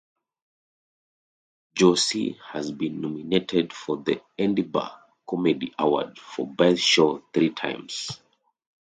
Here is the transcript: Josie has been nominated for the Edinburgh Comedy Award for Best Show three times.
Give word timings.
Josie 1.75 2.31
has 2.53 2.71
been 2.71 3.01
nominated 3.01 3.71
for 3.71 3.97
the 3.97 4.19
Edinburgh 4.35 4.89
Comedy 5.29 5.75
Award 5.77 6.17
for 6.17 6.47
Best 6.47 6.81
Show 6.81 7.23
three 7.31 7.51
times. 7.51 8.09